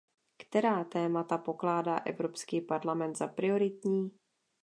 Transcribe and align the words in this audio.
Která 0.37 0.83
témata 0.83 1.37
pokládá 1.37 1.97
Evropský 1.97 2.61
parlament 2.61 3.17
za 3.17 3.27
prioritní? 3.27 4.11